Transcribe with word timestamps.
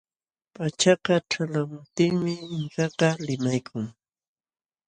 Pachaka 0.55 1.15
ćhalqamuptinmi 1.29 2.33
Inkakaq 2.57 3.17
limaykun. 3.27 3.87